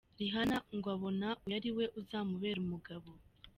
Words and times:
Rihanna 0.19 0.57
ngo 0.75 0.87
abona 0.95 1.27
uyu 1.45 1.55
ari 1.59 1.69
we 1.77 1.85
uzamubera 1.99 2.57
umugabo. 2.65 3.09